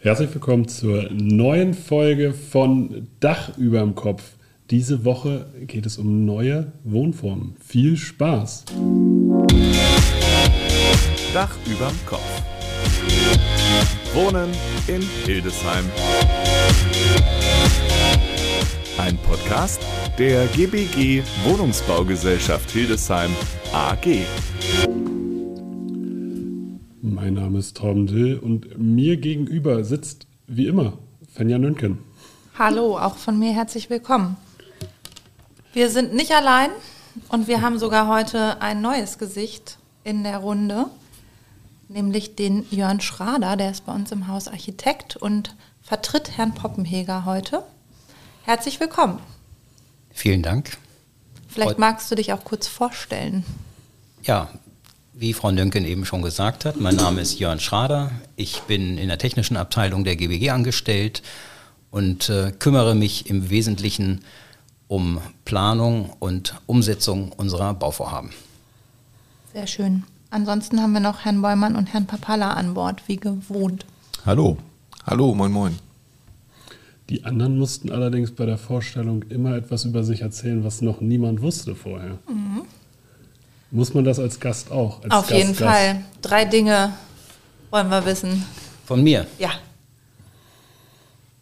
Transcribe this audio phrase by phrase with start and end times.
[0.00, 4.22] Herzlich willkommen zur neuen Folge von Dach überm Kopf.
[4.70, 7.56] Diese Woche geht es um neue Wohnformen.
[7.58, 8.64] Viel Spaß!
[11.34, 12.42] Dach überm Kopf.
[14.14, 14.50] Wohnen
[14.86, 15.84] in Hildesheim.
[18.98, 19.80] Ein Podcast
[20.16, 23.32] der GBG Wohnungsbaugesellschaft Hildesheim
[23.72, 24.06] AG.
[27.00, 30.94] Mein Name ist Torben Dill und mir gegenüber sitzt wie immer
[31.32, 31.98] Fenja Nünken.
[32.58, 34.36] Hallo, auch von mir herzlich willkommen.
[35.72, 36.70] Wir sind nicht allein
[37.28, 40.86] und wir haben sogar heute ein neues Gesicht in der Runde,
[41.88, 47.24] nämlich den Jörn Schrader, der ist bei uns im Haus Architekt und vertritt Herrn Poppenheger
[47.24, 47.62] heute.
[48.42, 49.20] Herzlich willkommen.
[50.10, 50.76] Vielen Dank.
[51.46, 53.44] Vielleicht magst du dich auch kurz vorstellen.
[54.24, 54.50] Ja,
[55.18, 58.12] wie Frau Nönken eben schon gesagt hat, mein Name ist Jörn Schrader.
[58.36, 61.22] Ich bin in der technischen Abteilung der GBG angestellt
[61.90, 64.20] und äh, kümmere mich im Wesentlichen
[64.86, 68.30] um Planung und Umsetzung unserer Bauvorhaben.
[69.52, 70.04] Sehr schön.
[70.30, 73.86] Ansonsten haben wir noch Herrn Bäumann und Herrn Papala an Bord, wie gewohnt.
[74.24, 74.56] Hallo.
[75.04, 75.78] Hallo, moin moin.
[77.08, 81.42] Die anderen mussten allerdings bei der Vorstellung immer etwas über sich erzählen, was noch niemand
[81.42, 82.18] wusste vorher.
[83.70, 85.02] Muss man das als Gast auch?
[85.02, 85.60] Als Auf Gast, jeden Gast?
[85.70, 86.04] Fall.
[86.22, 86.92] Drei Dinge
[87.70, 88.44] wollen wir wissen.
[88.86, 89.26] Von mir.
[89.38, 89.50] Ja.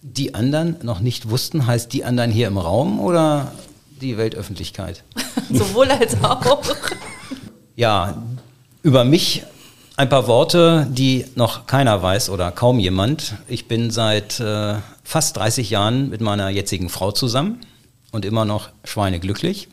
[0.02, 3.52] Die anderen noch nicht wussten, heißt die anderen hier im Raum oder
[4.00, 5.04] die Weltöffentlichkeit?
[5.50, 6.62] Sowohl als auch.
[7.76, 8.22] Ja,
[8.82, 9.44] über mich
[9.96, 13.34] ein paar Worte, die noch keiner weiß oder kaum jemand.
[13.48, 17.60] Ich bin seit äh, fast 30 Jahren mit meiner jetzigen Frau zusammen
[18.12, 19.68] und immer noch schweineglücklich.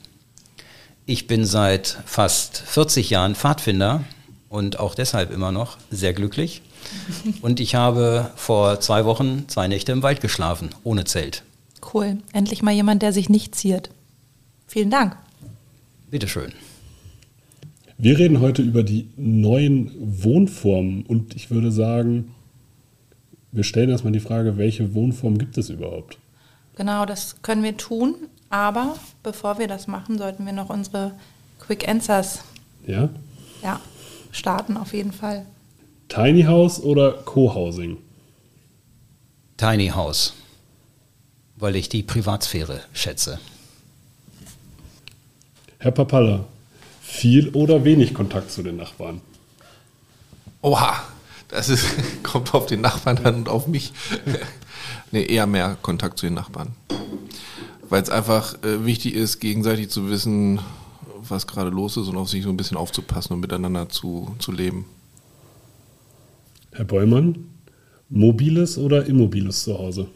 [1.06, 4.06] Ich bin seit fast 40 Jahren Pfadfinder
[4.48, 6.62] und auch deshalb immer noch sehr glücklich.
[7.42, 11.44] Und ich habe vor zwei Wochen zwei Nächte im Wald geschlafen, ohne Zelt.
[11.94, 12.18] Cool.
[12.34, 13.90] Endlich mal jemand, der sich nicht ziert.
[14.68, 15.16] Vielen Dank.
[16.12, 16.52] Bitteschön.
[17.98, 22.34] Wir reden heute über die neuen Wohnformen und ich würde sagen,
[23.52, 26.18] wir stellen erstmal die Frage, welche Wohnform gibt es überhaupt?
[26.76, 28.16] Genau, das können wir tun.
[28.54, 31.14] Aber bevor wir das machen, sollten wir noch unsere
[31.60, 32.42] Quick Answers
[32.86, 33.10] Ja?
[33.64, 33.80] ja,
[34.32, 35.48] starten, auf jeden Fall.
[36.08, 37.98] Tiny House oder Co-Housing?
[39.58, 40.34] Tiny House,
[41.56, 43.40] weil ich die Privatsphäre schätze.
[45.80, 46.46] Herr Papalla,
[47.02, 49.22] viel oder wenig Kontakt zu den Nachbarn?
[50.62, 51.02] Oha,
[51.48, 51.88] das ist,
[52.24, 53.94] kommt auf den Nachbarn an und auf mich.
[55.12, 56.76] nee, eher mehr Kontakt zu den Nachbarn.
[57.94, 60.60] Weil es einfach äh, wichtig ist, gegenseitig zu wissen,
[61.30, 64.52] was gerade los ist und auf sich so ein bisschen aufzupassen und miteinander zu, zu
[64.52, 64.86] leben.
[66.72, 67.50] Herr Bäumann,
[68.10, 70.08] mobiles oder immobiles Zuhause?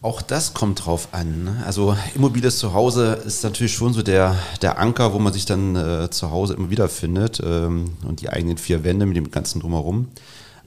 [0.00, 1.42] Auch das kommt drauf an.
[1.42, 1.64] ne?
[1.66, 6.08] Also immobiles Zuhause ist natürlich schon so der, der Anker, wo man sich dann äh,
[6.10, 10.06] zu Hause immer wieder findet ähm, und die eigenen vier Wände mit dem ganzen drumherum.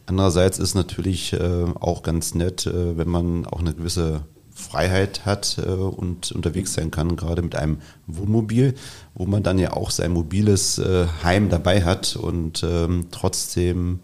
[0.05, 4.25] Andererseits ist natürlich äh, auch ganz nett, äh, wenn man auch eine gewisse
[4.57, 8.73] Freiheit hat äh, und unterwegs sein kann, gerade mit einem Wohnmobil,
[9.13, 13.99] wo man dann ja auch sein mobiles äh, Heim dabei hat und ähm, trotzdem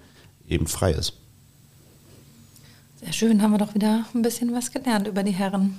[0.47, 1.13] eben frei ist.
[3.03, 5.78] Sehr schön, haben wir doch wieder ein bisschen was gelernt über die Herren.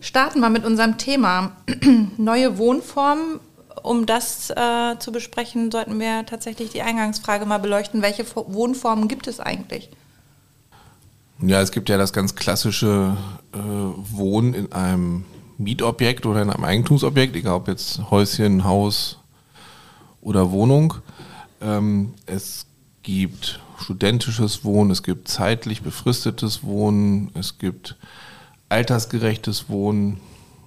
[0.00, 1.52] Starten wir mit unserem Thema.
[2.16, 3.40] Neue Wohnformen.
[3.82, 8.02] Um das äh, zu besprechen, sollten wir tatsächlich die Eingangsfrage mal beleuchten.
[8.02, 9.88] Welche Fo- Wohnformen gibt es eigentlich?
[11.40, 13.16] Ja, es gibt ja das ganz klassische
[13.52, 15.24] äh, Wohnen in einem
[15.56, 19.18] Mietobjekt oder in einem Eigentumsobjekt, egal ob jetzt Häuschen, Haus
[20.20, 20.94] oder Wohnung.
[21.60, 22.66] Ähm, es
[23.04, 27.96] gibt studentisches Wohnen, es gibt zeitlich befristetes Wohnen, es gibt
[28.68, 30.20] altersgerechtes Wohnen,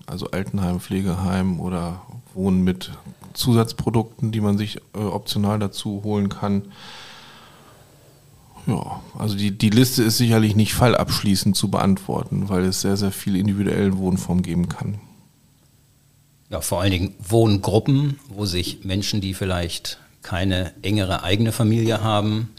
[0.07, 2.01] also Altenheim, Pflegeheim oder
[2.33, 2.91] Wohnen mit
[3.33, 6.63] Zusatzprodukten, die man sich äh, optional dazu holen kann.
[8.67, 13.11] Ja, also die, die Liste ist sicherlich nicht fallabschließend zu beantworten, weil es sehr, sehr
[13.11, 14.99] viele individuelle Wohnformen geben kann.
[16.49, 22.49] Ja, vor allen Dingen Wohngruppen, wo sich Menschen, die vielleicht keine engere eigene Familie haben,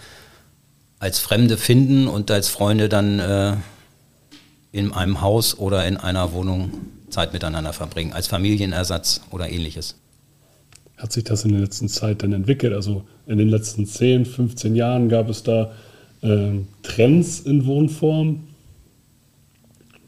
[0.99, 3.57] als Fremde finden und als Freunde dann äh,
[4.73, 6.71] in einem Haus oder in einer Wohnung
[7.11, 9.97] Zeit miteinander verbringen, als Familienersatz oder ähnliches.
[10.97, 12.73] Hat sich das in der letzten Zeit dann entwickelt?
[12.73, 15.73] Also in den letzten 10, 15 Jahren gab es da
[16.23, 18.45] ähm, Trends in Wohnform,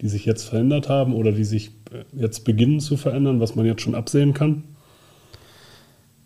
[0.00, 3.66] die sich jetzt verändert haben oder die sich äh, jetzt beginnen zu verändern, was man
[3.66, 4.64] jetzt schon absehen kann?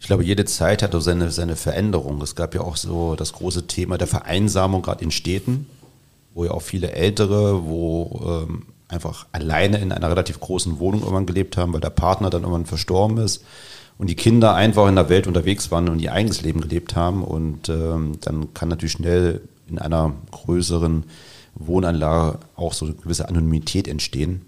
[0.01, 2.21] Ich glaube, jede Zeit hat so seine, seine Veränderung.
[2.23, 5.67] Es gab ja auch so das große Thema der Vereinsamung, gerade in Städten.
[6.35, 11.27] wo ja auch viele Ältere, wo ähm, einfach alleine in einer relativ großen Wohnung irgendwann
[11.27, 13.45] gelebt haben, weil der Partner dann irgendwann verstorben ist
[13.99, 17.25] und die Kinder einfach in der Welt unterwegs waren und ihr eigenes Leben gelebt haben.
[17.25, 21.05] Und ähm, dann kann natürlich schnell in einer größeren
[21.55, 24.47] Wohnanlage auch so eine gewisse Anonymität entstehen.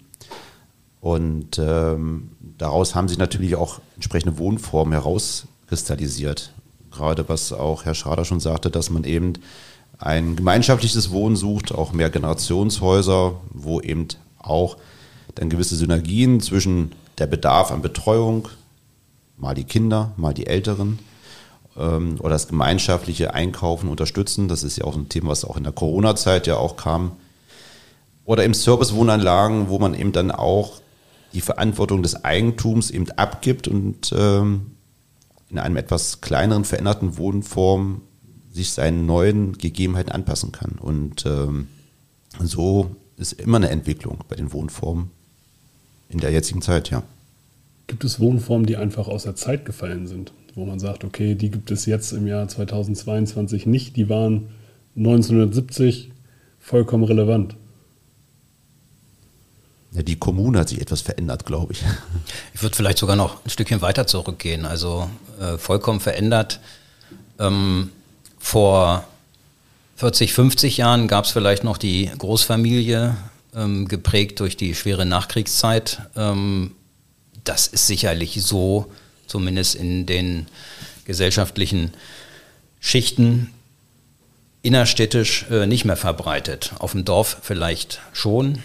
[1.01, 6.53] Und ähm, daraus haben sich natürlich auch entsprechende Wohnformen herauskristallisiert.
[6.91, 9.33] Gerade was auch Herr Schrader schon sagte, dass man eben
[9.97, 14.07] ein gemeinschaftliches Wohnen sucht, auch mehr Generationshäuser, wo eben
[14.39, 14.77] auch
[15.35, 18.47] dann gewisse Synergien zwischen der Bedarf an Betreuung,
[19.37, 20.99] mal die Kinder, mal die Älteren,
[21.77, 24.47] ähm, oder das gemeinschaftliche Einkaufen unterstützen.
[24.47, 27.13] Das ist ja auch ein Thema, was auch in der Corona-Zeit ja auch kam.
[28.25, 30.81] Oder im Servicewohnanlagen, wo man eben dann auch
[31.33, 34.71] die Verantwortung des Eigentums eben abgibt und ähm,
[35.49, 38.01] in einem etwas kleineren, veränderten Wohnform
[38.51, 40.77] sich seinen neuen Gegebenheiten anpassen kann.
[40.79, 41.67] Und ähm,
[42.39, 45.11] so ist immer eine Entwicklung bei den Wohnformen
[46.09, 47.03] in der jetzigen Zeit, ja.
[47.87, 50.33] Gibt es Wohnformen, die einfach aus der Zeit gefallen sind?
[50.55, 54.49] Wo man sagt, okay, die gibt es jetzt im Jahr 2022 nicht, die waren
[54.95, 56.11] 1970
[56.59, 57.55] vollkommen relevant.
[59.93, 61.83] Ja, die Kommune hat sich etwas verändert, glaube ich.
[62.53, 64.65] Ich würde vielleicht sogar noch ein Stückchen weiter zurückgehen.
[64.65, 65.09] Also
[65.39, 66.59] äh, vollkommen verändert.
[67.39, 67.89] Ähm,
[68.39, 69.03] vor
[69.97, 73.17] 40, 50 Jahren gab es vielleicht noch die Großfamilie,
[73.55, 76.01] ähm, geprägt durch die schwere Nachkriegszeit.
[76.15, 76.71] Ähm,
[77.43, 78.91] das ist sicherlich so,
[79.31, 80.47] zumindest in den
[81.05, 81.93] gesellschaftlichen
[82.79, 83.51] Schichten,
[84.61, 86.73] innerstädtisch äh, nicht mehr verbreitet.
[86.79, 88.61] Auf dem Dorf vielleicht schon,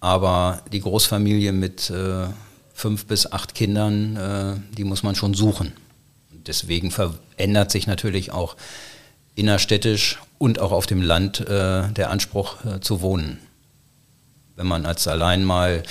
[0.00, 2.26] aber die Großfamilie mit äh,
[2.72, 5.72] fünf bis acht Kindern, äh, die muss man schon suchen.
[6.30, 8.56] Deswegen verändert sich natürlich auch
[9.34, 13.38] innerstädtisch und auch auf dem Land äh, der Anspruch äh, zu wohnen.
[14.56, 15.82] Wenn man als allein mal,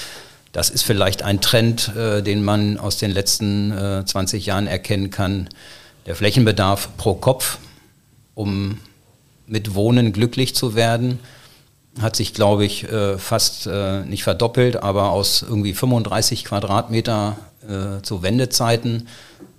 [0.58, 3.72] das ist vielleicht ein Trend, äh, den man aus den letzten
[4.06, 5.50] 20 Jahren erkennen kann,
[6.08, 7.60] der Flächenbedarf pro Kopf,
[8.34, 8.80] um
[9.46, 11.20] mit Wohnen glücklich zu werden,
[12.02, 18.02] hat sich, glaube ich, äh, fast äh, nicht verdoppelt, aber aus irgendwie 35 Quadratmeter äh,
[18.02, 19.08] zu Wendezeiten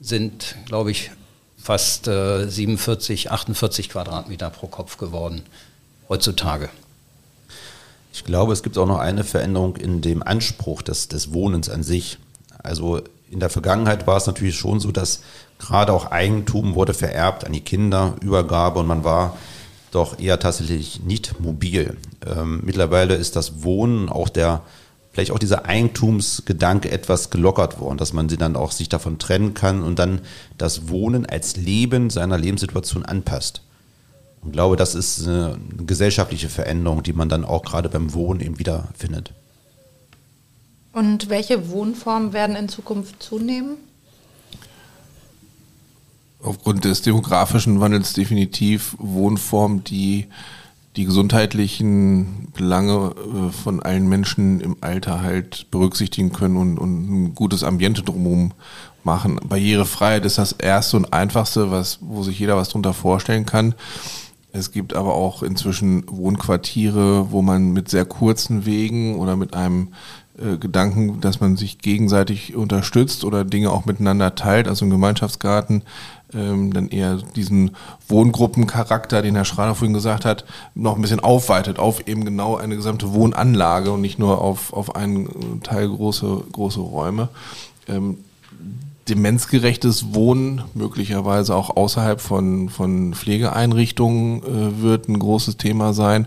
[0.00, 1.12] sind, glaube ich,
[1.56, 5.42] fast 47, 48 Quadratmeter pro Kopf geworden
[6.08, 6.70] heutzutage.
[8.18, 11.84] Ich glaube, es gibt auch noch eine Veränderung in dem Anspruch des, des Wohnens an
[11.84, 12.18] sich.
[12.60, 13.00] Also
[13.30, 15.20] in der Vergangenheit war es natürlich schon so, dass
[15.60, 19.36] gerade auch Eigentum wurde vererbt an die Kinder, Übergabe und man war
[19.92, 21.96] doch eher tatsächlich nicht mobil.
[22.26, 24.62] Ähm, mittlerweile ist das Wohnen, auch der,
[25.12, 29.54] vielleicht auch dieser Eigentumsgedanke etwas gelockert worden, dass man sie dann auch sich davon trennen
[29.54, 30.22] kann und dann
[30.58, 33.62] das Wohnen als Leben seiner Lebenssituation anpasst.
[34.42, 38.58] Und glaube, das ist eine gesellschaftliche Veränderung, die man dann auch gerade beim Wohnen eben
[38.58, 39.32] wieder findet.
[40.92, 43.76] Und welche Wohnformen werden in Zukunft zunehmen?
[46.42, 50.26] aufgrund des demografischen Wandels definitiv Wohnformen, die
[50.96, 57.34] die gesundheitlichen Belange äh, von allen Menschen im Alter halt berücksichtigen können und, und ein
[57.34, 58.52] gutes Ambiente drumherum
[59.04, 59.38] machen.
[59.44, 63.74] Barrierefreiheit ist das erste und einfachste, was, wo sich jeder was drunter vorstellen kann.
[64.52, 69.88] Es gibt aber auch inzwischen Wohnquartiere, wo man mit sehr kurzen Wegen oder mit einem
[70.38, 75.82] äh, Gedanken, dass man sich gegenseitig unterstützt oder Dinge auch miteinander teilt, also im Gemeinschaftsgarten,
[76.32, 77.72] ähm, dann eher diesen
[78.08, 82.76] Wohngruppencharakter, den Herr Schrader vorhin gesagt hat, noch ein bisschen aufweitet auf eben genau eine
[82.76, 87.28] gesamte Wohnanlage und nicht nur auf, auf einen Teil große, große Räume.
[87.86, 88.18] Ähm,
[89.08, 96.26] demenzgerechtes Wohnen, möglicherweise auch außerhalb von, von Pflegeeinrichtungen, äh, wird ein großes Thema sein.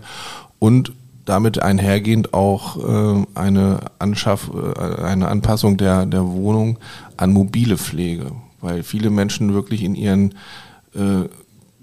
[0.58, 0.92] Und
[1.24, 6.78] damit einhergehend auch äh, eine, Anschaff, äh, eine Anpassung der, der Wohnung
[7.16, 10.34] an mobile Pflege weil viele Menschen wirklich in ihren
[10.94, 11.28] äh,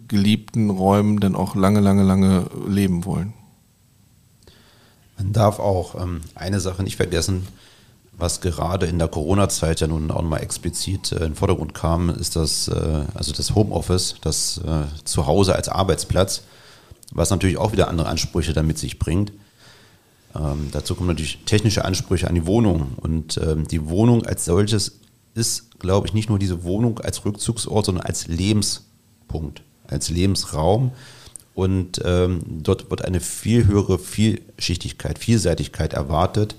[0.07, 3.33] geliebten Räumen dann auch lange, lange, lange leben wollen.
[5.17, 7.45] Man darf auch ähm, eine Sache nicht vergessen,
[8.19, 12.09] was gerade in der Corona-Zeit ja nun auch mal explizit äh, in den Vordergrund kam,
[12.09, 16.43] ist das, äh, also das Homeoffice, das äh, Zuhause als Arbeitsplatz,
[17.11, 19.31] was natürlich auch wieder andere Ansprüche damit sich bringt.
[20.35, 24.99] Ähm, dazu kommen natürlich technische Ansprüche an die Wohnung und ähm, die Wohnung als solches
[25.33, 30.91] ist, glaube ich, nicht nur diese Wohnung als Rückzugsort, sondern als Lebenspunkt, als Lebensraum.
[31.55, 36.55] Und ähm, dort wird eine viel höhere Vielschichtigkeit, Vielseitigkeit erwartet,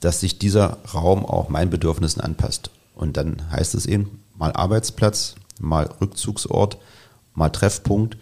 [0.00, 2.70] dass sich dieser Raum auch meinen Bedürfnissen anpasst.
[2.94, 6.78] Und dann heißt es eben mal Arbeitsplatz, mal Rückzugsort,
[7.34, 8.16] mal Treffpunkt.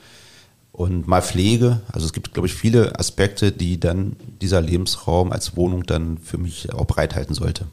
[0.79, 1.81] und mal Pflege.
[1.93, 6.39] Also es gibt, glaube ich, viele Aspekte, die dann dieser Lebensraum als Wohnung dann für
[6.39, 7.67] mich auch bereithalten sollte.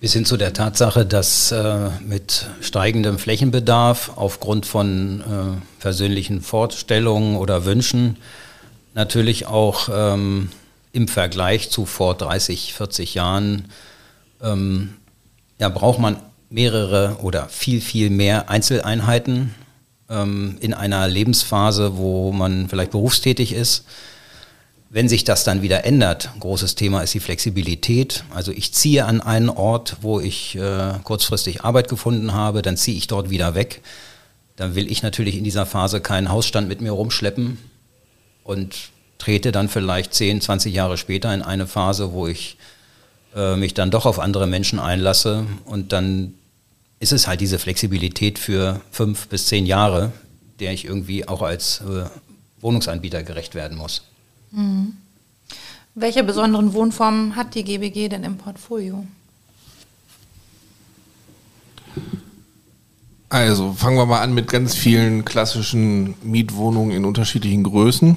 [0.00, 7.36] Bis hin zu der Tatsache, dass äh, mit steigendem Flächenbedarf aufgrund von äh, persönlichen Vorstellungen
[7.36, 8.16] oder Wünschen
[8.94, 10.50] natürlich auch ähm,
[10.96, 13.66] im Vergleich zu vor 30, 40 Jahren
[14.42, 14.94] ähm,
[15.60, 16.16] ja, braucht man
[16.48, 19.54] mehrere oder viel, viel mehr Einzeleinheiten
[20.08, 23.84] ähm, in einer Lebensphase, wo man vielleicht berufstätig ist.
[24.88, 28.24] Wenn sich das dann wieder ändert, großes Thema ist die Flexibilität.
[28.34, 32.96] Also ich ziehe an einen Ort, wo ich äh, kurzfristig Arbeit gefunden habe, dann ziehe
[32.96, 33.82] ich dort wieder weg.
[34.54, 37.58] Dann will ich natürlich in dieser Phase keinen Hausstand mit mir rumschleppen
[38.44, 42.56] und trete dann vielleicht 10, 20 Jahre später in eine Phase, wo ich
[43.34, 46.34] äh, mich dann doch auf andere Menschen einlasse und dann
[46.98, 50.12] ist es halt diese Flexibilität für fünf bis zehn Jahre,
[50.60, 52.04] der ich irgendwie auch als äh,
[52.60, 54.02] Wohnungsanbieter gerecht werden muss.
[54.52, 54.94] Mhm.
[55.94, 59.06] Welche besonderen Wohnformen hat die GBG denn im Portfolio?
[63.28, 68.16] Also fangen wir mal an mit ganz vielen klassischen Mietwohnungen in unterschiedlichen Größen.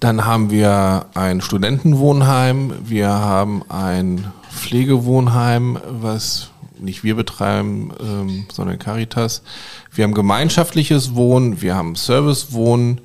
[0.00, 8.78] Dann haben wir ein Studentenwohnheim, wir haben ein Pflegewohnheim, was nicht wir betreiben, ähm, sondern
[8.78, 9.42] Caritas.
[9.90, 13.00] Wir haben gemeinschaftliches Wohnen, wir haben Servicewohnen,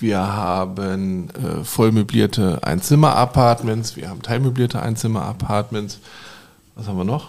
[0.00, 5.98] wir haben äh, vollmöblierte Einzimmer-Apartments, wir haben teilmöblierte Einzimmer-Apartments.
[6.74, 7.28] Was haben wir noch?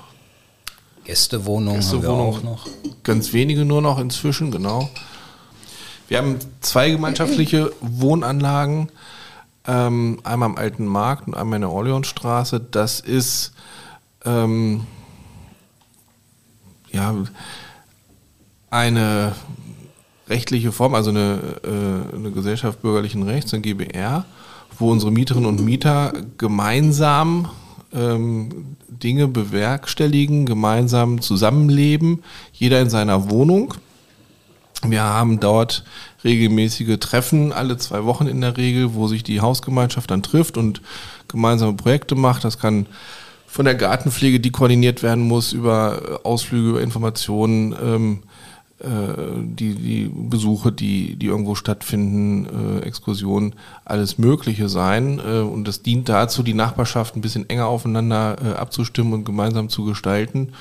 [1.04, 2.68] Gästewohnungen Gästewohnung, haben wir auch noch.
[3.04, 4.90] Ganz wenige nur noch inzwischen, genau.
[6.14, 8.90] Wir haben zwei gemeinschaftliche Wohnanlagen,
[9.66, 12.60] ähm, einmal am Alten Markt und einmal in der Orleansstraße.
[12.60, 13.52] Das ist
[14.24, 14.86] ähm,
[16.92, 17.16] ja,
[18.70, 19.34] eine
[20.30, 24.26] rechtliche Form, also eine, äh, eine Gesellschaft bürgerlichen Rechts, ein GBR,
[24.78, 27.50] wo unsere Mieterinnen und Mieter gemeinsam
[27.92, 32.22] ähm, Dinge bewerkstelligen, gemeinsam zusammenleben,
[32.54, 33.74] jeder in seiner Wohnung.
[34.88, 35.84] Wir haben dort
[36.24, 40.82] regelmäßige Treffen, alle zwei Wochen in der Regel, wo sich die Hausgemeinschaft dann trifft und
[41.28, 42.44] gemeinsame Projekte macht.
[42.44, 42.88] Das kann
[43.48, 48.20] von der Gartenpflege, die koordiniert werden muss, über äh, Ausflüge, über Informationen, ähm,
[48.80, 48.88] äh,
[49.44, 53.54] die, die Besuche, die, die irgendwo stattfinden, äh, Exkursionen,
[53.86, 55.20] alles Mögliche sein.
[55.20, 59.70] Äh, und das dient dazu, die Nachbarschaft ein bisschen enger aufeinander äh, abzustimmen und gemeinsam
[59.70, 60.54] zu gestalten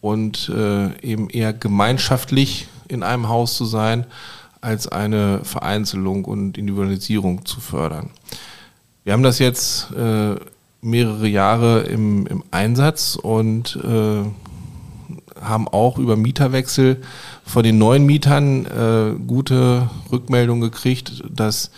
[0.00, 4.06] und äh, eben eher gemeinschaftlich in einem Haus zu sein,
[4.60, 8.10] als eine Vereinzelung und Individualisierung zu fördern.
[9.04, 10.34] Wir haben das jetzt äh,
[10.80, 14.24] mehrere Jahre im, im Einsatz und äh,
[15.40, 17.02] haben auch über Mieterwechsel
[17.44, 21.70] von den neuen Mietern äh, gute Rückmeldungen gekriegt, dass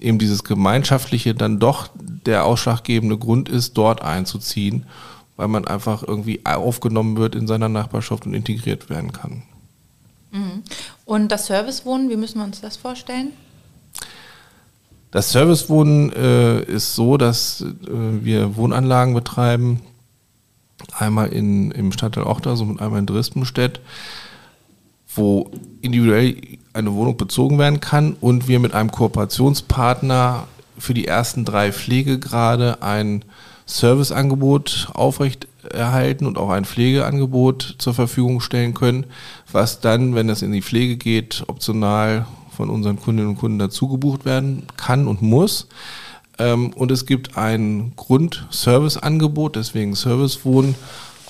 [0.00, 4.84] eben dieses Gemeinschaftliche dann doch der ausschlaggebende Grund ist, dort einzuziehen,
[5.36, 9.42] weil man einfach irgendwie aufgenommen wird in seiner Nachbarschaft und integriert werden kann.
[10.30, 10.62] Mhm.
[11.04, 13.32] Und das Servicewohnen, wie müssen wir uns das vorstellen?
[15.10, 19.80] Das Servicewohnen äh, ist so, dass äh, wir Wohnanlagen betreiben,
[20.98, 23.80] einmal in, im Stadtteil Ochtersen und einmal in Dresdenstedt,
[25.14, 26.36] wo individuell
[26.72, 30.46] eine Wohnung bezogen werden kann und wir mit einem Kooperationspartner
[30.78, 33.24] für die ersten drei Pflegegrade ein
[33.66, 39.06] Serviceangebot aufrechterhalten und auch ein Pflegeangebot zur Verfügung stellen können,
[39.50, 43.88] was dann, wenn es in die Pflege geht, optional von unseren Kundinnen und Kunden dazu
[43.88, 45.66] gebucht werden kann und muss.
[46.38, 50.74] Ähm, und es gibt ein Grundserviceangebot, deswegen Servicewohnen,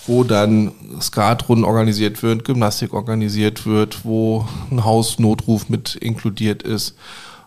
[0.06, 6.96] wo dann Skatrunden organisiert wird, Gymnastik organisiert wird, wo ein Hausnotruf mit inkludiert ist,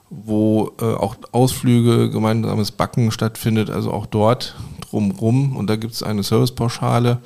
[0.10, 4.56] wo äh, auch Ausflüge, gemeinsames Backen stattfindet, also auch dort
[4.90, 5.56] drumrum.
[5.56, 7.20] Und da gibt es eine Servicepauschale,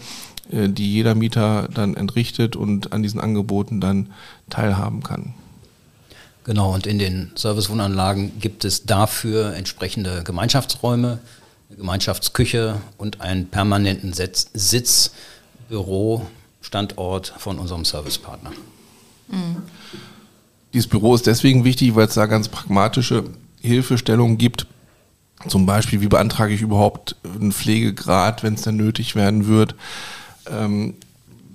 [0.51, 4.11] äh, die jeder Mieter dann entrichtet und an diesen Angeboten dann
[4.49, 5.33] teilhaben kann.
[6.43, 11.19] Genau, und in den Servicewohnanlagen gibt es dafür entsprechende Gemeinschaftsräume,
[11.69, 15.11] eine Gemeinschaftsküche und einen permanenten Sitz, Sitz
[15.69, 16.25] Büro,
[16.61, 18.51] Standort von unserem Servicepartner.
[19.29, 19.63] Mhm.
[20.73, 23.23] Dieses Büro ist deswegen wichtig, weil es da ganz pragmatische
[23.61, 24.65] Hilfestellungen gibt.
[25.47, 29.75] Zum Beispiel, wie beantrage ich überhaupt einen Pflegegrad, wenn es dann nötig werden wird?
[30.49, 30.95] Ähm,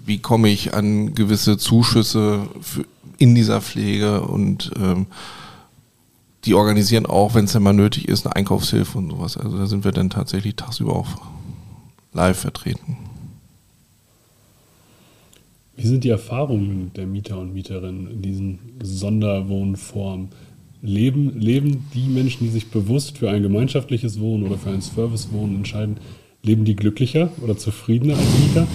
[0.04, 2.85] wie komme ich an gewisse Zuschüsse für,
[3.18, 5.07] in dieser Pflege und ähm,
[6.45, 9.37] die organisieren auch, wenn es dann mal nötig ist, eine Einkaufshilfe und sowas.
[9.37, 11.09] Also da sind wir dann tatsächlich tagsüber auch
[12.12, 12.97] live vertreten.
[15.76, 20.30] Wie sind die Erfahrungen der Mieter und Mieterinnen in diesen Sonderwohnformen?
[20.83, 25.57] Leben, leben die Menschen, die sich bewusst für ein gemeinschaftliches Wohnen oder für ein Servicewohnen
[25.57, 25.97] entscheiden,
[26.43, 28.69] leben die glücklicher oder zufriedener als Mieter?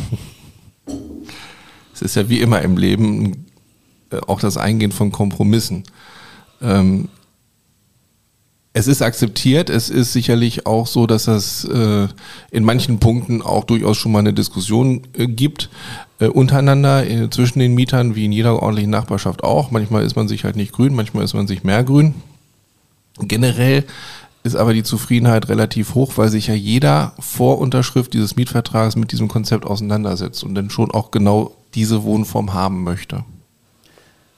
[1.93, 3.45] Es ist ja wie immer im Leben
[4.09, 5.83] äh, auch das Eingehen von Kompromissen.
[6.61, 7.09] Ähm,
[8.73, 12.07] es ist akzeptiert, es ist sicherlich auch so, dass es äh,
[12.49, 15.69] in manchen Punkten auch durchaus schon mal eine Diskussion äh, gibt
[16.19, 19.69] äh, untereinander äh, zwischen den Mietern, wie in jeder ordentlichen Nachbarschaft auch.
[19.69, 22.15] Manchmal ist man sich halt nicht grün, manchmal ist man sich mehr grün.
[23.19, 23.85] Generell
[24.41, 29.11] ist aber die Zufriedenheit relativ hoch, weil sich ja jeder vor Unterschrift dieses Mietvertrags mit
[29.11, 33.23] diesem Konzept auseinandersetzt und dann schon auch genau diese Wohnform haben möchte.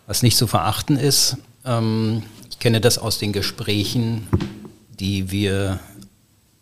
[0.08, 2.22] Was nicht zu verachten ist, ähm,
[2.56, 4.28] ich kenne das aus den Gesprächen,
[4.98, 5.82] die wir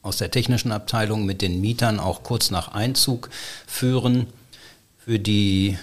[0.02, 3.30] aus der technischen Abteilung mit den Mietern auch kurz nach Einzug
[3.68, 4.26] führen.
[4.98, 5.78] Für die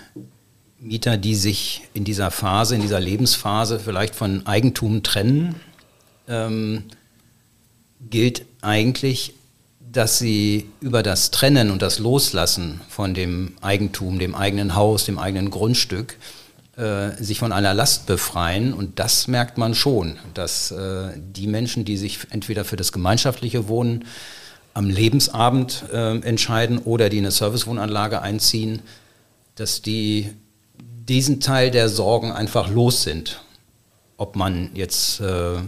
[0.81, 5.55] Mieter, die sich in dieser Phase, in dieser Lebensphase vielleicht von Eigentum trennen,
[6.27, 6.83] ähm,
[8.11, 9.35] gilt eigentlich,
[9.93, 15.21] dass sie über das Trennen und das Loslassen von dem Eigentum, dem eigenen Haus, dem
[15.21, 16.17] eigenen Grundstück
[16.81, 18.73] äh, sich von einer Last befreien.
[18.73, 23.69] Und das merkt man schon, dass äh, die Menschen, die sich entweder für das gemeinschaftliche
[23.69, 24.07] Wohnen
[24.73, 28.81] am Lebensabend äh, entscheiden oder die eine Servicewohnanlage einziehen,
[29.57, 30.33] dass die
[30.79, 33.43] diesen Teil der Sorgen einfach los sind.
[34.17, 35.59] Ob man jetzt äh,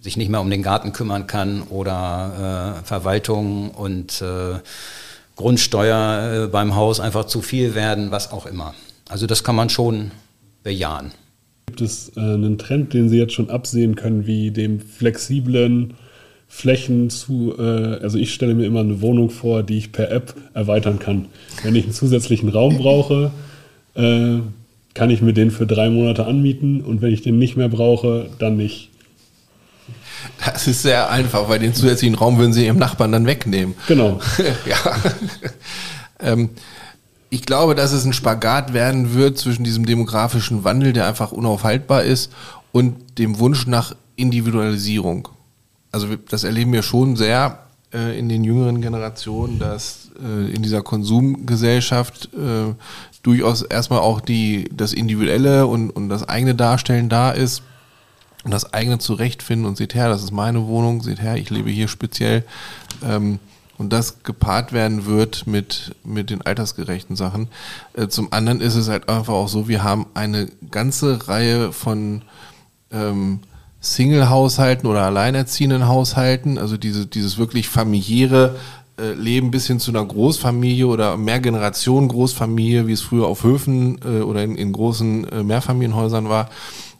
[0.00, 4.22] sich nicht mehr um den Garten kümmern kann oder äh, Verwaltung und
[5.36, 8.74] Grundsteuer beim Haus einfach zu viel werden, was auch immer.
[9.08, 10.10] Also das kann man schon
[10.66, 11.12] bejahen.
[11.66, 15.94] Gibt es äh, einen Trend, den Sie jetzt schon absehen können, wie dem flexiblen
[16.48, 17.62] Flächen zu, äh,
[18.02, 21.26] also ich stelle mir immer eine Wohnung vor, die ich per App erweitern kann.
[21.62, 23.30] Wenn ich einen zusätzlichen Raum brauche,
[23.94, 24.40] äh,
[24.94, 28.28] kann ich mir den für drei Monate anmieten und wenn ich den nicht mehr brauche,
[28.40, 28.90] dann nicht.
[30.44, 33.76] Das ist sehr einfach, weil den zusätzlichen Raum würden Sie Ihrem Nachbarn dann wegnehmen.
[33.86, 34.18] Genau.
[34.66, 34.96] ja.
[36.32, 36.50] ähm,
[37.30, 42.04] ich glaube, dass es ein Spagat werden wird zwischen diesem demografischen Wandel, der einfach unaufhaltbar
[42.04, 42.32] ist,
[42.72, 45.28] und dem Wunsch nach Individualisierung.
[45.92, 47.60] Also das erleben wir schon sehr
[47.92, 52.74] äh, in den jüngeren Generationen, dass äh, in dieser Konsumgesellschaft äh,
[53.22, 57.62] durchaus erstmal auch die, das Individuelle und, und das eigene Darstellen da ist
[58.44, 61.70] und das eigene zurechtfinden und seht her, das ist meine Wohnung, seht her, ich lebe
[61.70, 62.44] hier speziell.
[63.02, 63.38] Ähm,
[63.78, 67.48] und das gepaart werden wird mit, mit den altersgerechten Sachen.
[67.94, 72.22] Äh, zum anderen ist es halt einfach auch so, wir haben eine ganze Reihe von
[72.90, 73.40] ähm,
[73.80, 78.56] Single-Haushalten oder alleinerziehenden Haushalten, also diese, dieses wirklich familiäre
[78.98, 84.00] äh, Leben bis hin zu einer Großfamilie oder Mehrgenerationen Großfamilie, wie es früher auf Höfen
[84.04, 86.48] äh, oder in, in großen äh, Mehrfamilienhäusern war,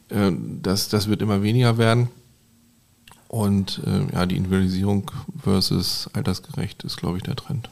[0.09, 2.09] äh, das, das wird immer weniger werden.
[3.27, 5.11] Und äh, ja, die Individualisierung
[5.43, 7.69] versus altersgerecht ist, glaube ich, der Trend.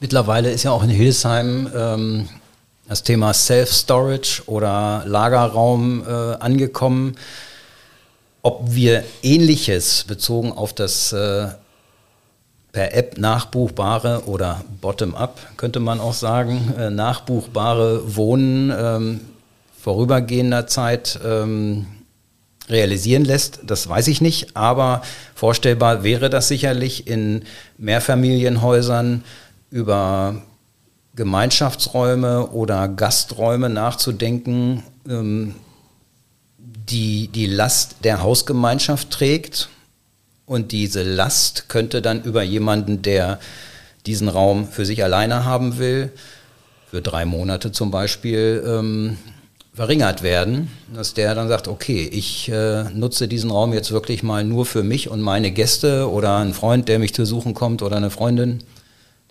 [0.00, 2.28] Mittlerweile ist ja auch in Hildesheim ähm,
[2.88, 7.16] das Thema Self-Storage oder Lagerraum äh, angekommen.
[8.42, 11.48] Ob wir ähnliches bezogen auf das äh,
[12.70, 19.20] per App nachbuchbare oder bottom-up, könnte man auch sagen, äh, nachbuchbare Wohnen ähm,
[19.80, 21.86] vorübergehender Zeit ähm,
[22.70, 25.02] realisieren lässt, das weiß ich nicht, aber
[25.34, 27.42] vorstellbar wäre das sicherlich in
[27.78, 29.24] Mehrfamilienhäusern
[29.70, 30.42] über
[31.14, 35.54] Gemeinschaftsräume oder Gasträume nachzudenken, ähm,
[36.58, 39.68] die die Last der Hausgemeinschaft trägt.
[40.46, 43.38] Und diese Last könnte dann über jemanden, der
[44.06, 46.12] diesen Raum für sich alleine haben will,
[46.90, 49.18] für drei Monate zum Beispiel, ähm,
[49.78, 54.42] verringert werden, dass der dann sagt, okay, ich äh, nutze diesen Raum jetzt wirklich mal
[54.42, 57.96] nur für mich und meine Gäste oder ein Freund, der mich zu suchen kommt oder
[57.96, 58.64] eine Freundin,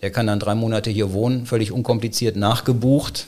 [0.00, 3.26] der kann dann drei Monate hier wohnen, völlig unkompliziert nachgebucht.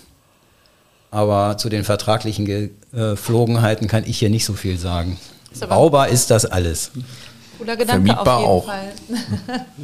[1.11, 2.47] Aber zu den vertraglichen
[2.91, 5.21] Geflogenheiten kann ich hier nicht so viel sagen.
[5.53, 6.91] Ist Baubar ist das alles.
[7.59, 8.65] Cooler Gedanke Vermietbar auf jeden auch.
[8.65, 9.67] Fall.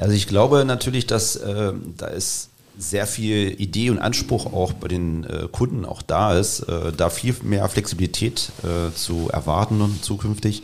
[0.00, 4.88] Also ich glaube natürlich, dass äh, da ist sehr viel Idee und Anspruch auch bei
[4.88, 10.04] den äh, Kunden auch da ist, äh, da viel mehr Flexibilität äh, zu erwarten und
[10.04, 10.62] zukünftig.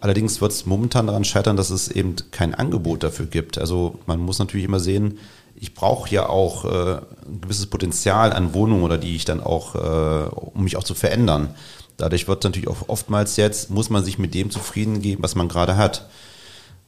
[0.00, 3.58] Allerdings wird es momentan daran scheitern, dass es eben kein Angebot dafür gibt.
[3.58, 5.18] Also man muss natürlich immer sehen,
[5.54, 9.74] ich brauche ja auch äh, ein gewisses Potenzial an Wohnungen oder die ich dann auch,
[9.74, 11.54] äh, um mich auch zu verändern.
[11.96, 15.48] Dadurch wird natürlich auch oftmals jetzt, muss man sich mit dem zufrieden geben, was man
[15.48, 16.08] gerade hat.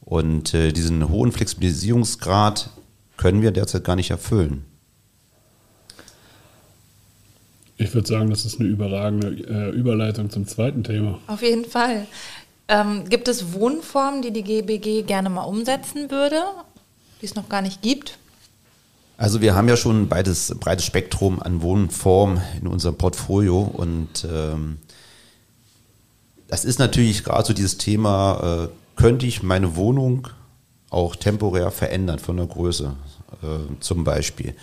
[0.03, 2.69] Und äh, diesen hohen Flexibilisierungsgrad
[3.17, 4.65] können wir derzeit gar nicht erfüllen.
[7.77, 11.19] Ich würde sagen, das ist eine überragende äh, Überleitung zum zweiten Thema.
[11.27, 12.07] Auf jeden Fall.
[12.67, 16.41] Ähm, gibt es Wohnformen, die die GBG gerne mal umsetzen würde,
[17.21, 18.17] die es noch gar nicht gibt?
[19.17, 24.27] Also wir haben ja schon ein breites, breites Spektrum an Wohnformen in unserem Portfolio und
[24.29, 24.77] ähm,
[26.47, 30.27] das ist natürlich gerade so dieses Thema, äh, könnte ich meine Wohnung
[30.95, 32.95] auch temporär verändern von der Größe
[33.43, 34.55] äh, zum Beispiel.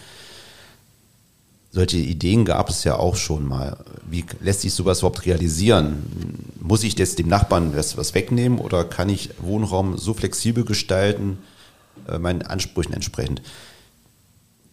[1.71, 3.77] Solche Ideen gab es ja auch schon mal.
[4.09, 6.03] Wie lässt sich sowas überhaupt realisieren?
[6.61, 11.39] Muss ich jetzt dem Nachbarn was, was wegnehmen oder kann ich Wohnraum so flexibel gestalten,
[12.09, 13.43] äh, meinen Ansprüchen entsprechend?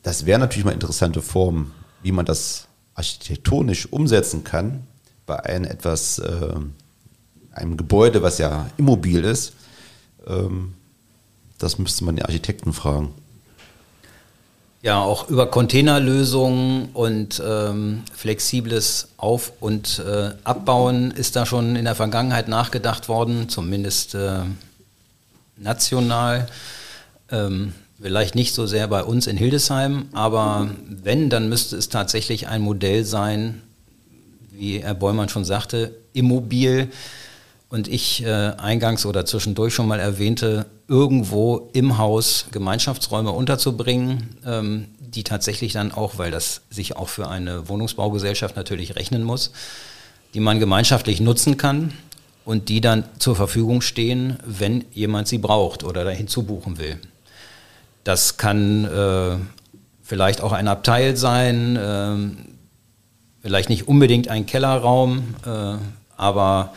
[0.02, 4.88] Das wäre natürlich mal eine interessante Form, wie man das architektonisch umsetzen kann
[5.26, 6.54] bei einem etwas, äh,
[7.52, 9.54] einem Gebäude, was ja immobil ist.
[10.26, 10.74] Ähm,
[11.60, 13.14] das müsste man den Architekten fragen.
[14.82, 21.84] Ja, auch über Containerlösungen und ähm, flexibles Auf- und äh, Abbauen ist da schon in
[21.84, 24.40] der Vergangenheit nachgedacht worden, zumindest äh,
[25.58, 26.48] national.
[27.30, 32.48] Ähm, vielleicht nicht so sehr bei uns in Hildesheim, aber wenn, dann müsste es tatsächlich
[32.48, 33.62] ein Modell sein,
[34.52, 36.90] wie Herr Bäumann schon sagte, immobil.
[37.70, 44.88] Und ich äh, eingangs oder zwischendurch schon mal erwähnte, irgendwo im Haus Gemeinschaftsräume unterzubringen, ähm,
[45.00, 49.52] die tatsächlich dann auch, weil das sich auch für eine Wohnungsbaugesellschaft natürlich rechnen muss,
[50.34, 51.94] die man gemeinschaftlich nutzen kann
[52.44, 57.00] und die dann zur Verfügung stehen, wenn jemand sie braucht oder dahin zubuchen will.
[58.04, 59.38] Das kann äh,
[60.02, 62.16] vielleicht auch ein Abteil sein, äh,
[63.42, 65.76] vielleicht nicht unbedingt ein Kellerraum, äh,
[66.18, 66.74] aber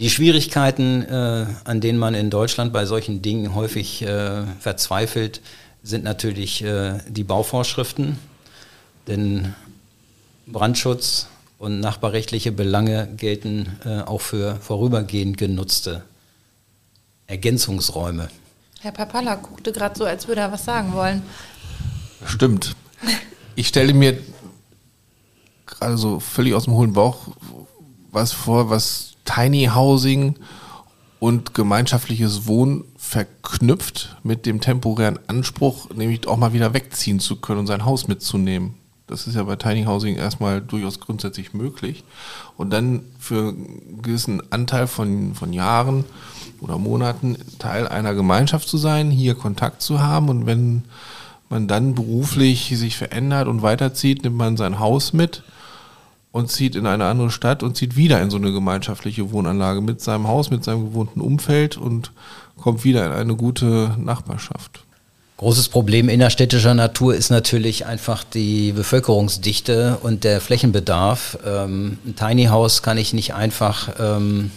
[0.00, 5.40] die Schwierigkeiten, äh, an denen man in Deutschland bei solchen Dingen häufig äh, verzweifelt,
[5.82, 8.18] sind natürlich äh, die Bauvorschriften,
[9.06, 9.54] denn
[10.46, 11.28] Brandschutz
[11.58, 16.02] und nachbarrechtliche Belange gelten äh, auch für vorübergehend genutzte
[17.26, 18.28] Ergänzungsräume.
[18.80, 21.22] Herr Papala guckte gerade so, als würde er was sagen wollen.
[22.26, 22.74] Stimmt.
[23.54, 24.18] Ich stelle mir
[25.66, 27.28] gerade so völlig aus dem hohlen Bauch
[28.10, 30.36] was vor, was Tiny Housing
[31.20, 37.60] und gemeinschaftliches Wohnen verknüpft mit dem temporären Anspruch, nämlich auch mal wieder wegziehen zu können
[37.60, 38.74] und sein Haus mitzunehmen.
[39.06, 42.04] Das ist ja bei Tiny Housing erstmal durchaus grundsätzlich möglich.
[42.56, 46.04] Und dann für einen gewissen Anteil von, von Jahren
[46.60, 50.30] oder Monaten Teil einer Gemeinschaft zu sein, hier Kontakt zu haben.
[50.30, 50.84] Und wenn
[51.50, 55.42] man dann beruflich sich verändert und weiterzieht, nimmt man sein Haus mit
[56.34, 60.00] und zieht in eine andere Stadt und zieht wieder in so eine gemeinschaftliche Wohnanlage mit
[60.00, 62.10] seinem Haus, mit seinem gewohnten Umfeld und
[62.60, 64.82] kommt wieder in eine gute Nachbarschaft.
[65.36, 71.38] Großes Problem innerstädtischer Natur ist natürlich einfach die Bevölkerungsdichte und der Flächenbedarf.
[71.46, 74.50] Ähm, ein Tiny House kann ich nicht einfach ähm,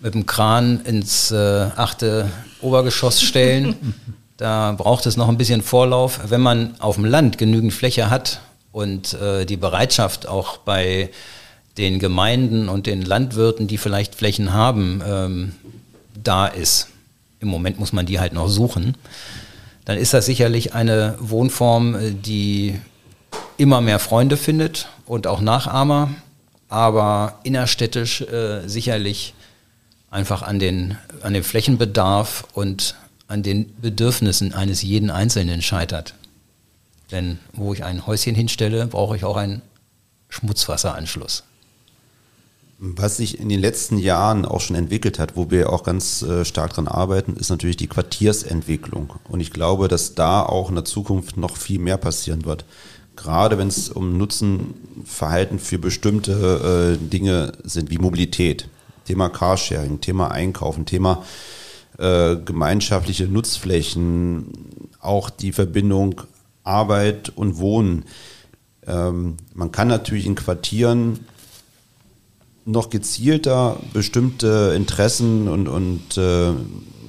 [0.00, 2.28] mit dem Kran ins äh, achte
[2.60, 3.94] Obergeschoss stellen.
[4.38, 6.18] da braucht es noch ein bisschen Vorlauf.
[6.28, 8.40] Wenn man auf dem Land genügend Fläche hat
[8.74, 11.10] und äh, die Bereitschaft auch bei
[11.78, 15.52] den Gemeinden und den Landwirten, die vielleicht Flächen haben, ähm,
[16.20, 16.88] da ist.
[17.38, 18.96] Im Moment muss man die halt noch suchen.
[19.84, 22.80] Dann ist das sicherlich eine Wohnform, äh, die
[23.58, 26.10] immer mehr Freunde findet und auch Nachahmer,
[26.68, 29.34] aber innerstädtisch äh, sicherlich
[30.10, 32.96] einfach an den, an dem Flächenbedarf und
[33.28, 36.14] an den Bedürfnissen eines jeden Einzelnen scheitert.
[37.10, 39.62] Denn wo ich ein Häuschen hinstelle, brauche ich auch einen
[40.28, 41.44] Schmutzwasseranschluss.
[42.78, 46.44] Was sich in den letzten Jahren auch schon entwickelt hat, wo wir auch ganz äh,
[46.44, 49.14] stark dran arbeiten, ist natürlich die Quartiersentwicklung.
[49.28, 52.64] Und ich glaube, dass da auch in der Zukunft noch viel mehr passieren wird.
[53.16, 58.68] Gerade wenn es um Nutzenverhalten für bestimmte äh, Dinge sind, wie Mobilität,
[59.04, 61.24] Thema Carsharing, Thema Einkaufen, Thema
[61.98, 64.46] äh, gemeinschaftliche Nutzflächen,
[65.00, 66.22] auch die Verbindung
[66.64, 68.04] Arbeit und Wohnen.
[68.86, 71.20] Ähm, man kann natürlich in Quartieren
[72.64, 76.52] noch gezielter bestimmte Interessen und, und äh,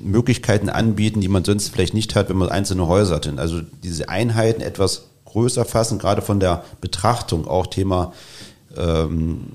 [0.03, 3.39] Möglichkeiten anbieten, die man sonst vielleicht nicht hat, wenn man einzelne Häuser hat.
[3.39, 8.13] Also diese Einheiten etwas größer fassen, gerade von der Betrachtung, auch Thema,
[8.77, 9.45] ähm,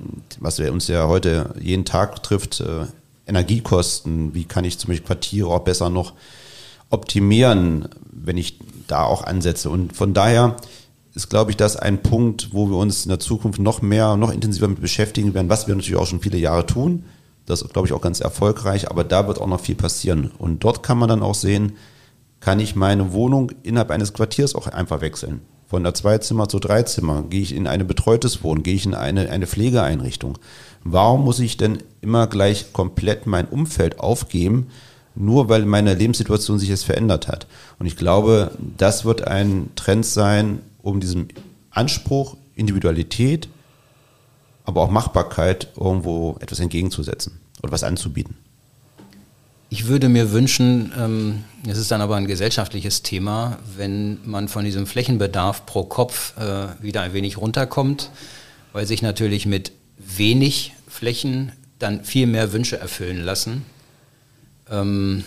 [0.40, 2.86] was uns ja heute jeden Tag trifft, äh,
[3.26, 6.14] Energiekosten, wie kann ich zum Beispiel Quartiere auch besser noch
[6.90, 9.70] optimieren, wenn ich da auch ansetze.
[9.70, 10.57] Und von daher
[11.14, 14.33] ist, glaube ich, das ein Punkt, wo wir uns in der Zukunft noch mehr, noch
[14.33, 17.05] intensiver mit beschäftigen werden, was wir natürlich auch schon viele Jahre tun.
[17.46, 20.31] Das ist, glaube ich, auch ganz erfolgreich, aber da wird auch noch viel passieren.
[20.38, 21.72] Und dort kann man dann auch sehen,
[22.38, 25.40] kann ich meine Wohnung innerhalb eines Quartiers auch einfach wechseln.
[25.66, 27.22] Von der Zweizimmer zu Dreizimmer?
[27.29, 28.62] Gehe ich in eine betreutes Wohnen?
[28.62, 30.38] Gehe ich in eine, eine Pflegeeinrichtung?
[30.83, 34.68] Warum muss ich denn immer gleich komplett mein Umfeld aufgeben,
[35.14, 37.46] nur weil meine Lebenssituation sich jetzt verändert hat?
[37.79, 41.29] Und ich glaube, das wird ein Trend sein, um diesem
[41.70, 43.49] Anspruch, Individualität,
[44.64, 48.37] aber auch Machbarkeit irgendwo etwas entgegenzusetzen oder was anzubieten.
[49.73, 54.64] Ich würde mir wünschen, ähm, es ist dann aber ein gesellschaftliches Thema, wenn man von
[54.64, 58.11] diesem Flächenbedarf pro Kopf äh, wieder ein wenig runterkommt,
[58.73, 63.64] weil sich natürlich mit wenig Flächen dann viel mehr Wünsche erfüllen lassen.
[64.70, 65.24] Ähm,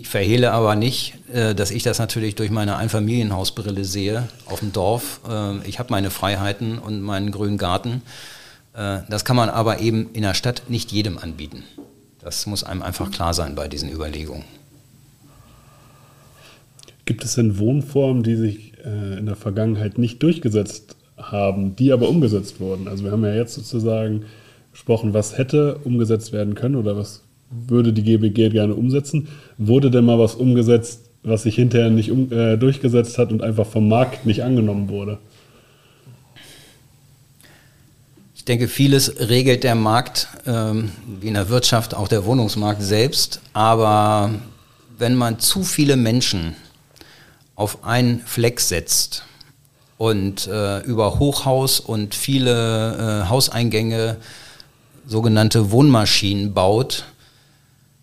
[0.00, 4.72] ich verhehle aber nicht, äh, dass ich das natürlich durch meine Einfamilienhausbrille sehe auf dem
[4.72, 5.20] Dorf.
[5.28, 8.02] Äh, ich habe meine Freiheiten und meinen grünen Garten.
[8.74, 11.64] Äh, das kann man aber eben in der Stadt nicht jedem anbieten.
[12.20, 14.44] Das muss einem einfach klar sein bei diesen Überlegungen.
[17.04, 22.60] Gibt es denn Wohnformen, die sich in der Vergangenheit nicht durchgesetzt haben, die aber umgesetzt
[22.60, 22.86] wurden?
[22.86, 24.26] Also wir haben ja jetzt sozusagen
[24.72, 29.28] gesprochen, was hätte umgesetzt werden können oder was würde die GBG gerne umsetzen.
[29.56, 33.66] Wurde denn mal was umgesetzt, was sich hinterher nicht um, äh, durchgesetzt hat und einfach
[33.66, 35.18] vom Markt nicht angenommen wurde?
[38.34, 43.40] Ich denke, vieles regelt der Markt, ähm, wie in der Wirtschaft, auch der Wohnungsmarkt selbst.
[43.52, 44.30] Aber
[44.96, 46.54] wenn man zu viele Menschen
[47.56, 49.24] auf einen Fleck setzt
[49.98, 54.16] und äh, über Hochhaus und viele äh, Hauseingänge
[55.06, 57.04] sogenannte Wohnmaschinen baut,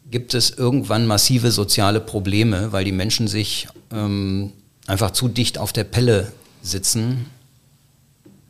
[0.10, 4.54] gibt es irgendwann massive soziale Probleme, weil die Menschen sich ähm,
[4.88, 7.26] einfach zu dicht auf der Pelle sitzen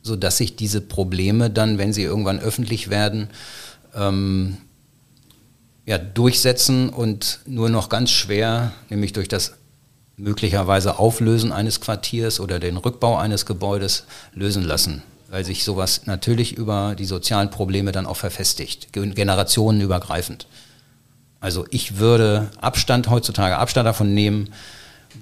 [0.06, 3.28] sodass sich diese Probleme dann, wenn sie irgendwann öffentlich werden,
[3.94, 4.56] ähm,
[5.84, 9.54] ja, durchsetzen und nur noch ganz schwer, nämlich durch das
[10.16, 16.56] möglicherweise Auflösen eines Quartiers oder den Rückbau eines Gebäudes lösen lassen, weil sich sowas natürlich
[16.56, 20.46] über die sozialen Probleme dann auch verfestigt, generationenübergreifend.
[21.40, 24.50] Also ich würde Abstand heutzutage Abstand davon nehmen,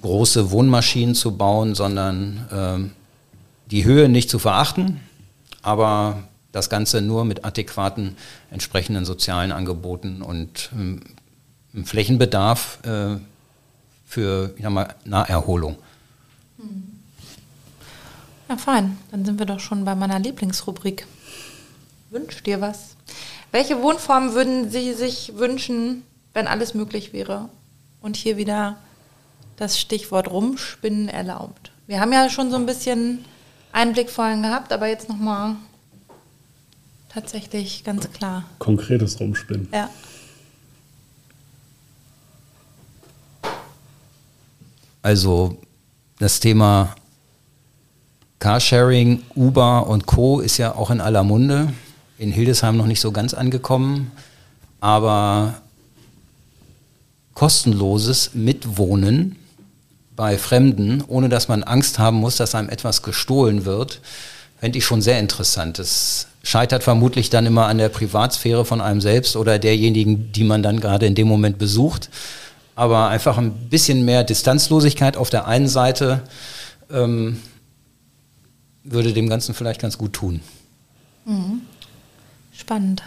[0.01, 2.91] große Wohnmaschinen zu bauen, sondern ähm,
[3.71, 4.99] die Höhe nicht zu verachten,
[5.61, 8.15] aber das Ganze nur mit adäquaten
[8.49, 11.01] entsprechenden sozialen Angeboten und ähm,
[11.83, 13.17] Flächenbedarf äh,
[14.05, 15.75] für ich sag mal, Naherholung.
[16.57, 17.01] Hm.
[18.47, 18.97] Ja, fein.
[19.11, 21.07] Dann sind wir doch schon bei meiner Lieblingsrubrik.
[22.11, 22.95] Wünsch dir was?
[23.55, 27.47] Welche Wohnform würden Sie sich wünschen, wenn alles möglich wäre?
[28.01, 28.75] Und hier wieder
[29.55, 31.71] das Stichwort Rumspinnen erlaubt.
[31.87, 33.23] Wir haben ja schon so ein bisschen
[33.71, 35.55] Einblick vorhin gehabt, aber jetzt nochmal
[37.07, 38.43] tatsächlich ganz klar.
[38.59, 39.69] Konkretes Rumspinnen.
[39.71, 39.89] Ja.
[45.01, 45.57] Also
[46.19, 46.93] das Thema
[48.39, 50.41] Carsharing, Uber und Co.
[50.41, 51.73] ist ja auch in aller Munde.
[52.17, 54.11] In Hildesheim noch nicht so ganz angekommen,
[54.79, 55.55] aber
[57.33, 59.35] kostenloses Mitwohnen
[60.15, 63.99] bei Fremden, ohne dass man Angst haben muss, dass einem etwas gestohlen wird,
[64.59, 65.77] fände ich schon sehr interessant.
[65.79, 70.63] Es scheitert vermutlich dann immer an der Privatsphäre von einem selbst oder derjenigen, die man
[70.63, 72.09] dann gerade in dem Moment besucht.
[72.75, 76.23] Aber einfach ein bisschen mehr Distanzlosigkeit auf der einen Seite
[76.91, 77.41] ähm,
[78.83, 80.41] würde dem Ganzen vielleicht ganz gut tun.
[81.25, 81.61] Mhm.
[82.57, 83.03] Spannend.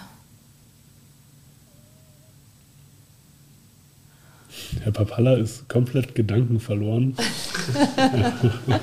[4.82, 7.16] Herr Papalla ist komplett Gedanken verloren.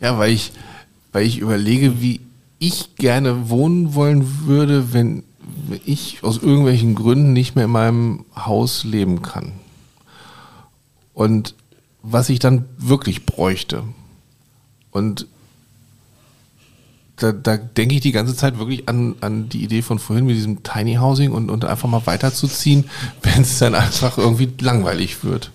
[0.00, 0.52] ja, weil ich,
[1.12, 2.20] weil ich überlege, wie
[2.58, 5.24] ich gerne wohnen wollen würde, wenn
[5.84, 9.52] ich aus irgendwelchen Gründen nicht mehr in meinem Haus leben kann.
[11.14, 11.54] Und
[12.02, 13.84] was ich dann wirklich bräuchte.
[14.90, 15.26] Und
[17.22, 20.36] da, da denke ich die ganze Zeit wirklich an, an die Idee von vorhin mit
[20.36, 22.88] diesem Tiny Housing und, und einfach mal weiterzuziehen,
[23.22, 25.50] wenn es dann einfach irgendwie langweilig wird.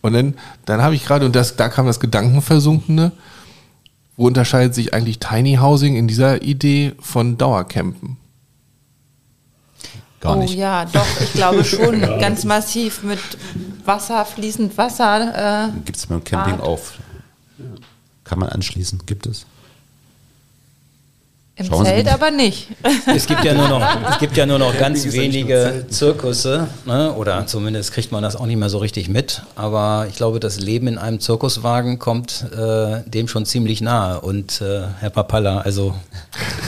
[0.00, 0.34] Und dann,
[0.64, 3.12] dann habe ich gerade, und das, da kam das Gedankenversunkene,
[4.16, 8.16] wo unterscheidet sich eigentlich Tiny Housing in dieser Idee von Dauercampen?
[10.20, 10.54] Gar oh nicht.
[10.54, 12.00] ja, doch, ich glaube schon.
[12.00, 13.20] ganz massiv mit
[13.84, 15.68] Wasser, fließend Wasser.
[15.68, 16.66] Äh, Gibt es beim Camping Bad.
[16.66, 16.98] auf?
[18.24, 19.02] Kann man anschließen?
[19.06, 19.46] Gibt es?
[21.58, 22.68] Im Schauen Zelt aber nicht.
[23.12, 27.12] Es gibt ja nur noch, es gibt ja nur noch ganz wenige Zirkusse, ne?
[27.14, 29.42] oder zumindest kriegt man das auch nicht mehr so richtig mit.
[29.56, 34.20] Aber ich glaube, das Leben in einem Zirkuswagen kommt äh, dem schon ziemlich nahe.
[34.20, 35.96] Und äh, Herr Papalla, also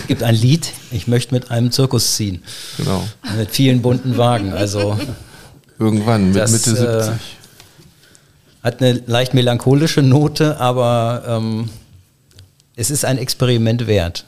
[0.01, 2.43] es gibt ein Lied, ich möchte mit einem Zirkus ziehen.
[2.77, 3.05] Genau.
[3.39, 4.53] Mit vielen bunten Wagen.
[4.53, 4.99] Also
[5.79, 6.85] irgendwann mit das, Mitte 70.
[6.85, 7.13] Äh,
[8.65, 11.71] Hat eine leicht melancholische Note, aber ähm,
[12.75, 14.25] es ist ein Experiment wert.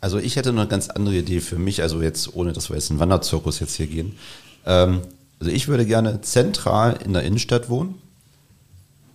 [0.00, 2.76] Also ich hätte noch eine ganz andere Idee für mich, also jetzt ohne, dass wir
[2.76, 4.16] jetzt einen Wanderzirkus jetzt hier gehen.
[4.64, 5.00] Ähm,
[5.40, 8.00] also ich würde gerne zentral in der Innenstadt wohnen,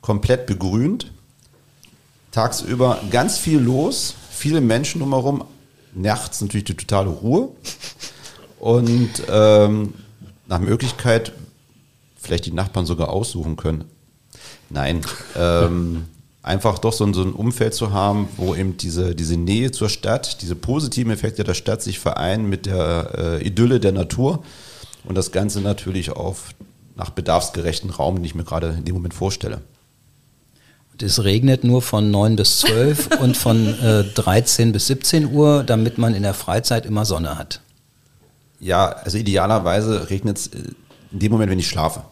[0.02, 1.12] komplett begrünt,
[2.32, 5.44] tagsüber ganz viel los, viele Menschen drumherum,
[5.94, 7.50] nachts natürlich die totale Ruhe
[8.60, 9.94] und ähm,
[10.48, 11.34] nach Möglichkeit
[12.18, 13.86] vielleicht die Nachbarn sogar aussuchen können.
[14.70, 15.02] Nein,
[15.36, 16.06] ähm,
[16.44, 19.90] einfach doch so, ein- so ein Umfeld zu haben, wo eben diese, diese Nähe zur
[19.90, 24.44] Stadt, diese positiven Effekte der Stadt sich vereinen mit der äh, Idylle der Natur
[25.04, 26.50] und das Ganze natürlich auf
[26.96, 29.62] nach bedarfsgerechten Raum, den ich mir gerade in dem Moment vorstelle.
[30.92, 35.64] Und es regnet nur von 9 bis 12 und von äh, 13 bis 17 Uhr,
[35.64, 37.62] damit man in der Freizeit immer Sonne hat.
[38.60, 40.76] Ja, also idealerweise regnet es in
[41.20, 42.04] dem Moment, wenn ich schlafe.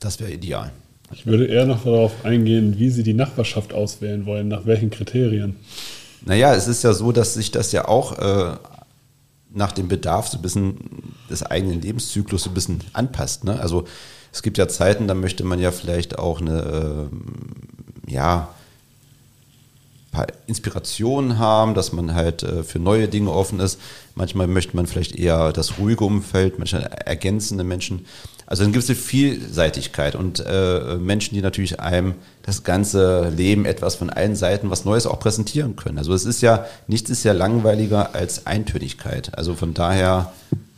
[0.00, 0.70] Das wäre ideal.
[1.12, 5.56] Ich würde eher noch darauf eingehen, wie Sie die Nachbarschaft auswählen wollen, nach welchen Kriterien.
[6.24, 8.56] Naja, es ist ja so, dass sich das ja auch äh,
[9.50, 10.76] nach dem Bedarf so ein bisschen
[11.30, 13.44] des eigenen Lebenszyklus so ein bisschen anpasst.
[13.44, 13.58] Ne?
[13.58, 13.84] Also
[14.32, 17.24] es gibt ja Zeiten, da möchte man ja vielleicht auch eine, ähm,
[18.06, 18.48] ja,
[20.10, 23.78] paar Inspirationen haben, dass man halt äh, für neue Dinge offen ist.
[24.14, 28.06] Manchmal möchte man vielleicht eher das ruhige Umfeld, manchmal ergänzende Menschen.
[28.50, 34.08] Also eine gewisse Vielseitigkeit und äh, Menschen, die natürlich einem das ganze Leben etwas von
[34.08, 35.98] allen Seiten was Neues auch präsentieren können.
[35.98, 39.36] Also es ist ja, nichts ist ja langweiliger als Eintönigkeit.
[39.36, 40.32] Also von daher,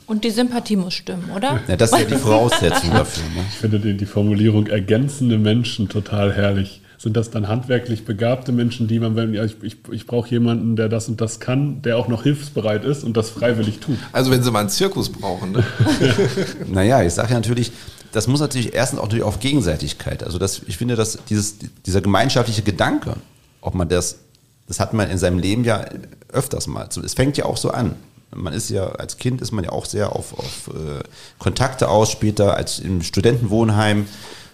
[0.08, 1.60] Und die Sympathie muss stimmen, oder?
[1.68, 3.22] ja, das ist ja die Voraussetzung dafür.
[3.36, 3.44] Ne?
[3.48, 6.82] Ich finde die, die Formulierung ergänzende Menschen total herrlich.
[7.00, 10.76] Sind das dann handwerklich begabte Menschen, die man, wenn ja, ich, ich, ich brauche jemanden,
[10.76, 13.96] der das und das kann, der auch noch hilfsbereit ist und das freiwillig tut?
[14.12, 15.64] Also wenn sie mal einen Zirkus brauchen, ne?
[16.70, 17.72] Naja, ich sage ja natürlich,
[18.12, 20.22] das muss natürlich erstens auch natürlich auf Gegenseitigkeit.
[20.22, 21.54] Also das, ich finde, dass dieses,
[21.86, 23.16] dieser gemeinschaftliche Gedanke,
[23.62, 24.18] ob man das,
[24.68, 25.86] das hat man in seinem Leben ja
[26.30, 26.88] öfters mal.
[26.90, 27.94] So, Es fängt ja auch so an.
[28.30, 31.02] Man ist ja, als Kind ist man ja auch sehr auf, auf äh,
[31.38, 34.06] Kontakte aus, später als im Studentenwohnheim.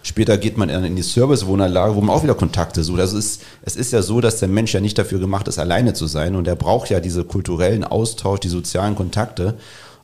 [0.03, 2.99] Später geht man in die Servicewohnanlage, wo man auch wieder Kontakte sucht.
[2.99, 5.59] Also es ist, es ist ja so, dass der Mensch ja nicht dafür gemacht ist,
[5.59, 6.35] alleine zu sein.
[6.35, 9.55] Und er braucht ja diese kulturellen Austausch, die sozialen Kontakte.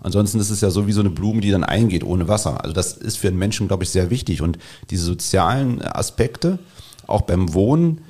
[0.01, 2.62] Ansonsten ist es ja so wie so eine Blume, die dann eingeht ohne Wasser.
[2.62, 4.41] Also das ist für einen Menschen, glaube ich, sehr wichtig.
[4.41, 4.58] Und
[4.89, 6.60] diese sozialen Aspekte,
[7.08, 8.01] auch beim Wohnen,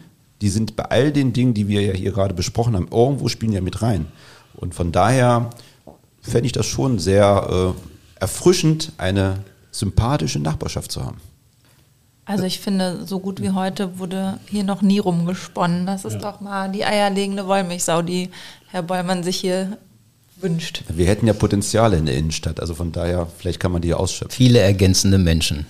[0.42, 3.54] die sind bei all den Dingen, die wir ja hier gerade besprochen haben, irgendwo spielen
[3.54, 4.08] ja mit rein.
[4.56, 5.52] Und von daher
[6.22, 11.18] fände ich das schon sehr äh, erfrischend, eine sympathische Nachbarschaft zu haben.
[12.26, 15.86] Also ich finde, so gut wie heute wurde hier noch nie rumgesponnen.
[15.86, 18.30] Das ist doch mal die eierlegende Wollmilchsau, die
[18.70, 19.78] Herr Bollmann sich hier
[20.38, 20.84] wünscht.
[20.88, 23.98] Wir hätten ja Potenziale in der Innenstadt, also von daher, vielleicht kann man die ja
[23.98, 24.36] ausschöpfen.
[24.36, 25.66] Viele ergänzende Menschen.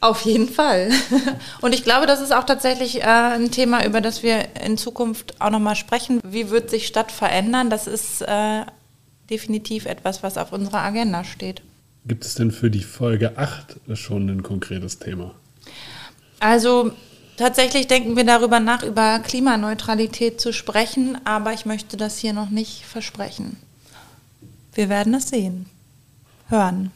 [0.00, 0.90] Auf jeden Fall.
[1.60, 5.40] Und ich glaube, das ist auch tatsächlich äh, ein Thema, über das wir in Zukunft
[5.40, 6.20] auch nochmal sprechen.
[6.22, 7.68] Wie wird sich Stadt verändern?
[7.70, 8.62] Das ist äh,
[9.30, 11.62] definitiv etwas, was auf unserer Agenda steht.
[12.06, 15.34] Gibt es denn für die Folge 8 schon ein konkretes Thema?
[16.40, 16.92] Also
[17.36, 22.50] tatsächlich denken wir darüber nach, über Klimaneutralität zu sprechen, aber ich möchte das hier noch
[22.50, 23.56] nicht versprechen.
[24.74, 25.66] Wir werden es sehen,
[26.48, 26.90] hören.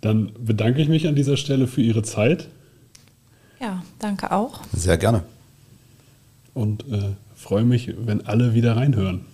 [0.00, 2.48] Dann bedanke ich mich an dieser Stelle für Ihre Zeit
[3.60, 4.60] Ja, danke auch.
[4.72, 5.22] Sehr gerne.
[6.52, 9.24] und äh, freue mich, wenn alle wieder reinhören.